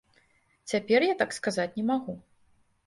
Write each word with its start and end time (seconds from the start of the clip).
Цяпер 0.71 1.07
я 1.11 1.15
так 1.21 1.37
сказаць 1.39 1.71
не 1.79 1.87
магу. 1.93 2.19